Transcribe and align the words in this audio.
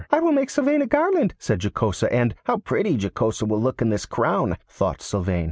'I 0.09 0.19
will 0.21 0.31
make 0.31 0.49
Sylvain 0.49 0.81
a 0.81 0.87
garland,' 0.87 1.35
said 1.37 1.59
Jocosa, 1.63 2.11
and 2.11 2.33
'How 2.45 2.57
pretty 2.57 2.95
Jocosa 2.97 3.45
will 3.45 3.61
look 3.61 3.83
in 3.83 3.89
this 3.91 4.07
crown!' 4.07 4.57
thought 4.67 4.99
Sylvain. 4.99 5.39